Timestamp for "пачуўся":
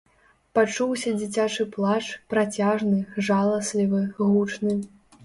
0.59-1.11